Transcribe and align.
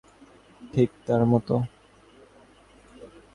ঠিক 0.73 0.89
তার 1.05 1.21
মতো? 1.25 1.55